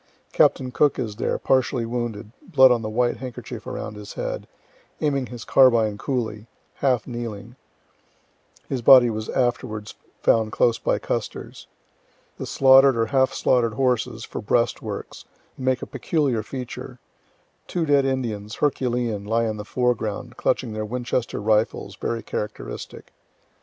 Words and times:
Captain 0.33 0.71
Cook 0.71 0.97
is 0.97 1.17
there, 1.17 1.37
partially 1.37 1.85
wounded, 1.85 2.31
blood 2.41 2.71
on 2.71 2.81
the 2.81 2.89
white 2.89 3.17
handkerchief 3.17 3.67
around 3.67 3.93
his 3.95 4.13
head, 4.13 4.47
aiming 4.99 5.27
his 5.27 5.45
carbine 5.45 5.95
coolly, 5.99 6.47
half 6.77 7.05
kneeling 7.05 7.55
(his 8.67 8.81
body 8.81 9.11
was 9.11 9.29
afterwards 9.29 9.93
found 10.23 10.51
close 10.51 10.79
by 10.79 10.97
Custer's.) 10.97 11.67
The 12.39 12.47
slaughter'd 12.47 12.97
or 12.97 13.05
half 13.05 13.31
slaughter'd 13.31 13.75
horses, 13.75 14.23
for 14.25 14.41
breastworks, 14.41 15.25
make 15.55 15.83
a 15.83 15.85
peculiar 15.85 16.41
feature. 16.41 16.97
Two 17.67 17.85
dead 17.85 18.03
Indians, 18.03 18.55
herculean, 18.55 19.23
lie 19.23 19.45
in 19.45 19.57
the 19.57 19.63
foreground, 19.63 20.35
clutching 20.35 20.73
their 20.73 20.83
Winchester 20.83 21.39
rifles, 21.39 21.95
very 21.95 22.23
characteristic. 22.23 23.11